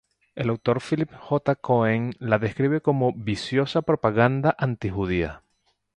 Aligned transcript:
El 0.33 0.49
autor 0.49 0.81
Philip 0.81 1.11
J. 1.13 1.55
Cohen 1.57 2.15
la 2.17 2.39
describe 2.39 2.81
como 2.81 3.13
"viciosa 3.13 3.83
propaganda 3.83 4.55
antijudía". 4.57 5.43